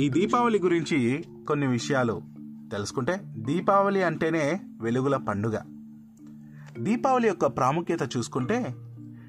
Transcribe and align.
ఈ 0.00 0.08
దీపావళి 0.08 0.58
గురించి 0.58 1.24
కొన్ని 1.48 1.66
విషయాలు 1.66 2.22
తెలుసుకుంటే 2.72 3.20
దీపావళి 3.36 4.02
అంటేనే 4.02 4.60
వెలుగుల 4.80 5.16
పండుగ. 5.16 5.58
దీపావళి 6.78 7.26
యొక్క 7.26 7.46
ప్రాముఖ్యత 7.46 8.16
చూసుకుంటే 8.16 8.74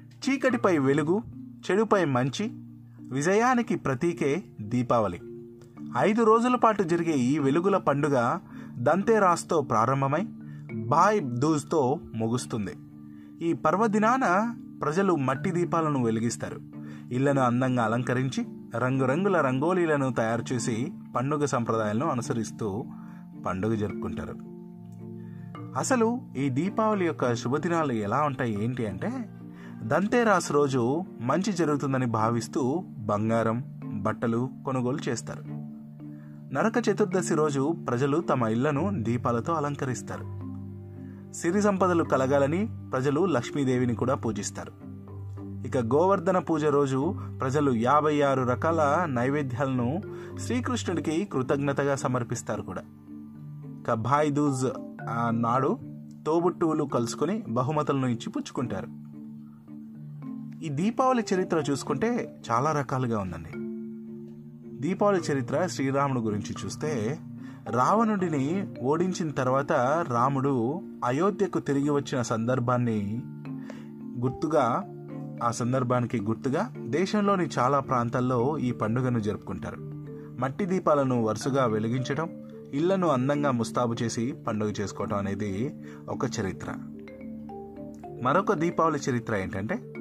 చీకటిపై 0.06 0.78
వెలుగు 0.78 1.22
చెడుపై 1.70 2.04
మంచి 2.04 2.50
విజయానికి 3.02 3.76
ప్రతీకే 3.76 4.44
దీపావళి. 4.60 5.20
ఐదు 5.98 6.22
రోజుల 6.22 6.54
పాటు 6.54 6.82
జరిగే 6.82 7.12
ఈ 7.12 7.38
వెలుగుల 7.38 7.76
పండుగ 7.76 8.38
దంతేరాస్తో 8.78 9.60
ప్రారంభమై 9.60 10.22
బాయ్ 10.74 11.20
దూజ్తో 11.20 12.00
ముగుస్తుంది. 12.14 12.76
ఈ 13.42 13.52
పర్వదినాన 13.52 14.54
ప్రజలు 14.82 15.16
మట్టి 15.16 15.50
దీపాలను 15.50 16.04
వెలిగిస్తారు. 16.04 16.60
ఇళ్ళను 17.12 17.40
అందంగా 17.40 17.84
అలంకరించి 17.84 18.46
రంగురంగుల 18.76 19.40
రంగోలీలను 19.40 20.12
తయారు 20.12 20.44
చేసి 20.52 20.92
పండుగ 21.16 21.44
సంప్రదాయాలను 21.44 22.06
అనుసరిస్తూ 22.06 22.84
పండుగ 23.46 23.74
జరుపుకుంటారు. 23.74 24.34
అసలు 25.78 26.20
ఈ 26.36 26.48
దీపావళి 26.48 27.04
యొక్క 27.04 27.34
శుభదినాలు 27.34 27.92
ఎలా 27.92 28.22
ఉంటాయి? 28.22 28.64
ఏంటి 28.64 28.86
అంటే 28.86 29.30
దంతేరాస్ 29.82 30.52
రోజు 30.52 31.04
మంచి 31.20 31.52
జరుగుతుందని 31.52 32.06
భావిస్తూ 32.06 32.84
బంగారం 32.98 33.64
బట్టలు 33.84 34.50
కొనుగోలు 34.64 34.98
చేస్తారు. 35.08 35.42
నరక 36.54 36.88
చతుర్దశి 36.88 37.34
రోజు 37.34 37.74
ప్రజలు 37.88 38.18
తమ 38.20 38.42
ఇళ్ళను 38.42 38.90
దీపాలతో 39.02 39.52
అలంకరిస్తారు. 39.52 40.37
సిరి 41.34 41.62
సంపదలు 41.62 42.04
కలగాలని 42.04 42.68
ప్రజలు 42.92 43.24
లక్ష్మీదేవిని 43.24 43.94
కూడా 43.94 44.14
పూజిస్తారు. 44.14 44.72
ఇక 45.66 45.78
గోవర్ధన 45.78 46.38
పూజ 46.38 46.64
రోజు 46.64 47.14
ప్రజలు 47.40 47.72
యాభై 47.72 48.20
ఆరు 48.20 48.42
రకాల 48.42 49.06
నైవేద్యాలను 49.10 50.00
శ్రీకృష్ణుడికి 50.38 51.24
కృతజ్ఞతగా 51.24 51.96
సమర్పిస్తారు 51.96 52.62
కూడా. 52.62 52.82
ఇక 53.80 53.92
భాయ్ 53.92 54.32
దూజ్ 54.32 54.66
ఆ 55.08 55.30
నాడు 55.30 55.78
తోబుట్టువులు 56.26 56.84
కలుసుకొని 56.84 57.44
బహుమతులను 57.48 58.06
ఇచ్చి 58.06 58.30
పుచ్చుకుంటారు. 58.30 58.88
ఈ 60.64 60.68
దీపావళి 60.68 61.24
చరిత్ర 61.34 61.64
చూసుకుంటే 61.70 62.40
చాలా 62.50 62.72
రకాలుగా 62.72 63.18
ఉందండి. 63.18 63.50
దీపావళి 64.80 65.20
చరిత్ర 65.32 65.66
శ్రీరాముడు 65.66 66.20
గురించి 66.20 66.54
చూస్తే 66.64 67.18
రావణుడిని 67.70 68.66
ఓడించిన 68.82 69.30
తర్వాత 69.30 69.72
రాముడు 70.08 70.82
అయోధ్యకు 71.04 71.58
తిరిగి 71.58 71.90
వచ్చిన 71.90 72.22
సందర్భాన్ని 72.22 73.22
గుర్తుగా 74.20 74.84
ఆ 75.42 75.50
సందర్భానికి 75.50 76.20
గుర్తుగా 76.20 76.74
దేశంలోని 76.78 77.48
చాలా 77.58 77.80
ప్రాంతాల్లో 77.80 78.58
ఈ 78.58 78.72
పండుగను 78.72 79.18
జరుపుకుంటారు. 79.18 79.76
మట్టి 80.40 80.66
దీపాలను 80.66 81.24
వరుసగా 81.24 81.66
వెలిగించడం 81.66 82.44
ఇళ్ళను 82.74 83.08
అందంగా 83.08 83.50
ముస్తాబు 83.50 83.94
చేసి 84.02 84.34
పండుగ 84.46 84.72
చేసుకోవడం 84.80 85.16
అనేది 85.16 85.74
ఒక 86.08 86.24
చరిత్ర. 86.40 86.74
మరొక 88.22 88.52
దీపావళి 88.52 89.10
చరిత్ర 89.10 89.34
ఏంటంటే 89.34 89.94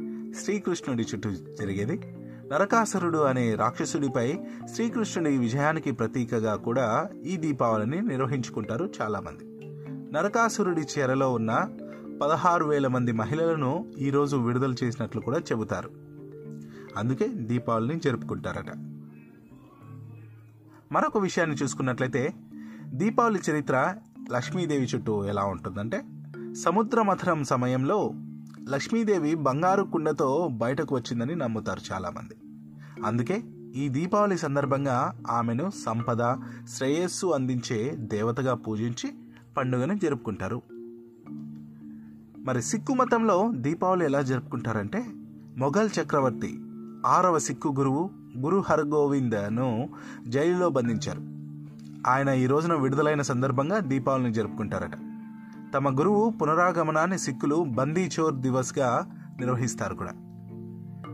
శ్రీకృష్ణుడి 0.44 1.04
చుట్టూ 1.04 1.32
జరిగేది 1.32 2.17
నరకాసురుడు 2.52 3.18
అనే 3.18 3.56
రాక్షసుడిపై 3.56 4.40
శ్రీకృష్ణుడి 4.74 5.38
విజయానికి 5.38 5.92
ప్రతీకగా 5.92 6.56
కూడా 6.56 7.10
ఈ 7.26 7.38
దీపావళిని 7.38 8.02
నిర్వహించుకుంటారు 8.02 8.90
చాలామంది. 9.02 9.46
నరకాసురుడి 10.14 10.82
చెరలో 10.82 11.34
ఉన్న 11.34 11.70
పదహారు 12.22 12.66
వేల 12.66 12.88
మంది 12.88 13.12
మహిళలను 13.12 13.92
ఈరోజు 13.98 14.38
విడుదల 14.38 14.76
చేసినట్లు 14.84 15.22
కూడా 15.22 15.38
చెబుతారు. 15.40 15.90
అందుకే 16.98 17.28
దీపావళిని 17.28 18.00
జరుపుకుంటారట. 18.00 18.76
మరొక 20.92 21.18
విషయాన్ని 21.18 21.56
చూసుకున్నట్లయితే 21.64 22.34
దీపావళి 22.86 23.40
చరిత్ర 23.52 23.96
లక్ష్మీదేవి 24.32 24.88
చుట్టూ 24.96 25.26
ఎలా 25.26 25.44
ఉంటుందంటే 25.44 26.02
సముద్ర 26.54 27.02
మథనం 27.02 27.44
సమయంలో 27.44 28.12
లక్ష్మీదేవి 28.68 29.36
బంగారు 29.36 29.84
కుండతో 29.84 30.50
బయటకు 30.52 30.96
వచ్చిందని 30.96 31.36
నమ్ముతారు 31.36 31.94
చాలామంది. 31.94 32.36
అందుకే 33.06 33.44
ఈ 33.76 33.90
దీపావళి 33.90 34.38
సందర్భంగా 34.38 35.24
ఆమెను 35.30 35.72
సంపద 35.86 36.36
శ్రేయస్సు 36.70 37.28
అందించే 37.28 37.96
దేవతగా 37.96 38.54
పూజించి 38.54 39.12
పండుగను 39.58 39.94
జరుపుకుంటారు. 39.94 40.62
మరి 42.38 42.62
సిక్కు 42.62 42.94
మతంలో 42.94 43.52
దీపావళి 43.56 44.06
ఎలా 44.06 44.22
జరుపుకుంటారంటే 44.22 45.06
మొఘల్ 45.58 45.90
చక్రవర్తి 46.02 46.60
ఆరవ 47.06 47.40
సిక్కు 47.40 47.68
గురువు 47.68 48.10
గురు 48.38 48.64
హర్గోవిందను 48.70 49.90
జైలులో 50.28 50.70
బంధించారు. 50.70 51.22
ఆయన 52.10 52.30
ఈ 52.30 52.46
రోజున 52.46 52.74
విడుదలైన 52.74 53.22
సందర్భంగా 53.22 53.80
దీపావళిని 53.80 54.34
జరుపుకుంటారట. 54.34 55.07
తమ 55.74 56.00
గురువు 56.00 56.30
పునరాగమనాన్ని 56.30 57.20
సిక్కులు 57.20 57.66
బందీచోర్ 57.68 58.36
దివస్గా 58.36 59.06
నిర్వహిస్తారు 59.40 59.96
కూడా. 59.96 60.14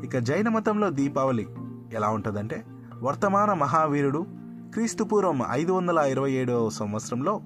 ఇక 0.04 0.18
జైన 0.18 0.50
మతంలో 0.50 0.90
దీపావళి 0.90 1.48
ఎలా 1.94 2.10
ఉంటుందంటే 2.10 2.66
వర్తమాన 3.02 3.54
మహావీరుడు 3.54 4.26
క్రీస్తుపూర్వం 4.74 5.42
ఐదు 5.52 5.72
వందల 5.72 5.98
ఇరవై 5.98 6.32
ఏడవ 6.32 6.70
సంవత్సరంలో 6.70 7.42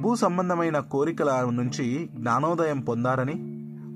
భూ 0.00 0.16
సంబంధమైన 0.16 0.78
కోరికల 0.78 1.48
నుంచి 1.50 2.10
జ్ఞానోదయం 2.14 2.80
పొందారని 2.80 3.34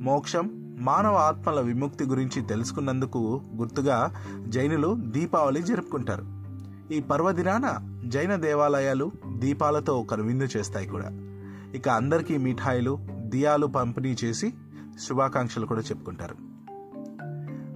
మోక్షం 0.04 0.50
మానవ 0.80 1.14
ఆత్మల 1.14 1.60
విముక్తి 1.60 2.04
గురించి 2.04 2.42
తెలుసుకున్నందుకు 2.42 3.40
గుర్తుగా 3.56 4.14
జైనులు 4.48 4.96
దీపావళి 5.00 5.62
జరుపుకుంటారు. 5.62 6.24
ఈ 6.92 7.00
పర్వదినాన 7.00 7.78
జైన 8.06 8.36
దేవాలయాలు 8.36 9.12
దీపాలతో 9.36 10.02
కనువిందు 10.02 10.44
చేస్తాయి 10.44 10.88
కూడా. 10.88 11.27
ఇక 11.74 11.88
అందరికీ 11.88 12.36
మిఠాయిలు 12.36 12.98
దియాలు 13.12 13.66
పంపిణీ 13.66 14.16
చేసి 14.24 14.54
శుభాకాంక్షలు 14.98 15.66
కూడా 15.66 15.80
చెప్పుకుంటారు. 15.80 16.36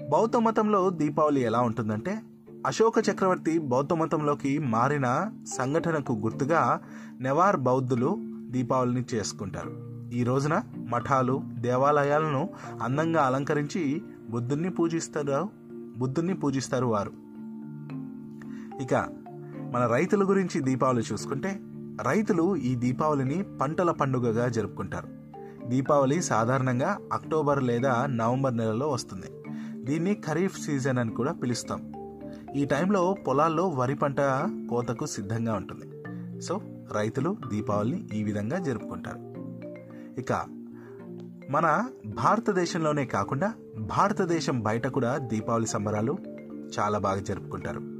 బౌద్ధ 0.08 0.36
మతంలో 0.36 0.90
దీపావళి 0.90 1.40
ఎలా 1.40 1.60
ఉంటుందంటే 1.60 2.18
అశోక 2.66 2.94
చక్రవర్తి 3.10 3.58
బౌద్ధ 3.58 3.92
మతంలోకి 3.92 4.58
మారిన 4.58 5.30
సంఘటనకు 5.58 6.12
గుర్తుగా 6.12 6.80
నెవార్ 7.20 7.56
బౌద్ధులు 7.56 8.18
దీపావళిని 8.50 9.04
చేసుకుంటారు. 9.14 9.92
ఈ 10.14 10.22
రోజున 10.22 10.62
మఠాలు 10.76 11.42
దేవాలయాలను 11.54 12.48
అందంగా 12.82 13.22
అలంకరించి 13.22 14.02
బుద్ధుణ్ణి 14.30 14.70
పూజిస్తారు 14.70 15.48
బుద్ధుణ్ణి 15.98 16.34
పూజిస్తారు 16.34 16.86
వారు. 16.86 17.12
ఇక 18.82 18.94
మన 19.72 19.86
రైతుల 19.86 20.28
గురించి 20.28 20.60
దీపావళి 20.60 21.02
చూసుకుంటే 21.12 21.60
రైతులు 22.02 22.56
ఈ 22.56 22.74
దీపావళిని 22.74 23.44
పంటల 23.60 23.90
పండుగగా 23.90 24.48
జరుపుకుంటారు. 24.48 25.08
దీపావళి 25.68 26.22
సాధారణంగా 26.22 26.98
అక్టోబర్ 27.12 27.62
లేదా 27.62 28.06
నవంబర్ 28.06 28.56
నెలలో 28.56 28.88
వస్తుంది. 28.88 29.26
దీన్ని 29.84 30.14
ఖరీఫ్ 30.14 30.60
సీజన్ 30.60 30.98
అని 30.98 31.10
కూడా 31.10 31.32
పిలుస్తాం. 31.32 31.92
ఈ 32.56 32.64
టైంలో 32.64 33.16
పొలాల్లో 33.26 33.68
వరి 33.68 33.94
పంట 33.94 34.20
కోతకు 34.70 35.06
సిద్ధంగా 35.06 35.54
ఉంటుంది. 35.54 35.86
సో 36.40 36.60
రైతులు 36.92 37.36
దీపావళిని 37.48 38.08
ఈ 38.14 38.22
విధంగా 38.22 38.58
జరుపుకుంటారు. 38.58 39.20
ఇక 40.20 40.32
మన 41.50 41.88
భారతదేశంలోనే 42.06 43.04
కాకుండా 43.04 43.54
భారతదేశం 43.78 44.60
బయట 44.60 44.86
కూడా 44.86 45.18
దీపావళి 45.18 45.66
సంబరాలు 45.66 46.18
చాలా 46.78 46.98
బాగా 46.98 47.20
జరుపుకుంటారు. 47.20 47.91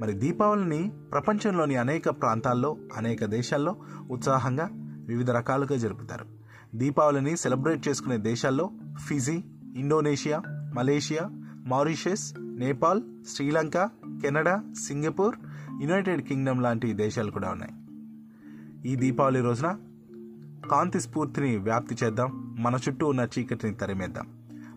మరి 0.00 0.12
దీపావళిని 0.12 0.92
ప్రపంచంలోని 1.12 1.76
అనేక 1.76 2.08
ప్రాంతాల్లో 2.08 2.76
అనేక 2.96 3.24
దేశాల్లో 3.24 3.76
ఉత్సాహంగా 4.10 4.68
వివిధ 5.06 5.30
రకాలుగా 5.30 5.76
జరుపుతారు. 5.76 6.26
దీపావళిని 6.74 7.36
సెలబ్రేట్ 7.36 7.88
చేసుకునే 7.88 8.18
దేశాల్లో 8.18 8.70
Fiji 9.08 9.44
Indonesia 9.76 10.42
Malaysia 10.74 11.30
Mauritius 11.66 12.34
Nepal 12.40 13.02
Sri Lanka 13.28 13.78
Canada 14.22 14.62
Singapore 14.86 15.36
United 15.82 16.22
Kingdom 16.22 16.62
లాంటి 16.62 16.92
దేశాలు 16.92 17.30
కూడా 17.30 17.50
ఉన్నాయి. 17.50 17.72
ఈ 18.92 18.96
దీపావళి 18.96 19.40
రోజున 19.40 19.76
కాంతి 20.70 21.00
స్ఫూర్తిని 21.00 21.56
వ్యాప్తి 21.56 21.96
చేద్దాం. 22.04 22.56
మన 22.58 22.78
చుట్టూ 22.88 23.06
ఉన్న 23.06 23.28
చీకటిని 23.38 23.74
తరిమేద్దాం. 23.74 24.26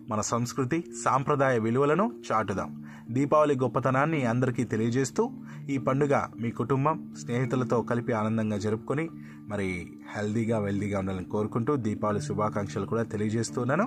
మన 0.08 0.20
సంస్కృతి 0.20 0.84
సాంప్రదాయ 1.04 1.58
విలువలను 1.58 2.12
చాటుదాం. 2.32 2.81
దీపావళి 3.12 3.54
గొప్పతనాన్ని 3.56 4.20
అందరికీ 4.24 4.62
తెలియజేస్తూ 4.64 5.22
ఈ 5.70 5.76
పండుగ 5.78 6.14
మీ 6.36 6.50
కుటుంబం 6.50 6.96
స్నేహితులతో 7.16 7.78
కలిపి 7.82 8.12
ఆనందంగా 8.12 8.58
జరుపుకొని 8.58 9.04
మరి 9.48 9.66
హెల్దీగా 10.14 10.58
వెల్దీగా 10.58 10.98
ఉండాలని 10.98 11.28
కోరుకుంటూ 11.28 11.74
దీపావళి 11.76 12.20
శుభాకాంక్షలు 12.20 12.86
కూడా 12.86 13.04
తెలియజేస్తున్నాను 13.04 13.86